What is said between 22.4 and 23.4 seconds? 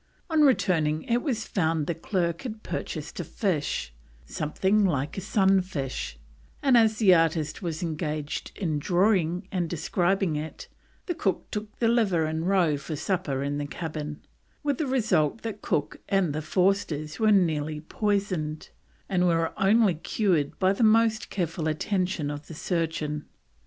the surgeon.